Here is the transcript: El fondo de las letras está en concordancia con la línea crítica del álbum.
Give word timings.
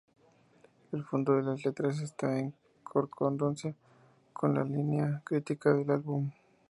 El 0.93 1.05
fondo 1.05 1.33
de 1.35 1.43
las 1.43 1.63
letras 1.63 1.99
está 1.99 2.39
en 2.39 2.55
concordancia 2.83 3.75
con 4.33 4.55
la 4.55 4.63
línea 4.63 5.21
crítica 5.23 5.75
del 5.75 5.91
álbum. 5.91 6.31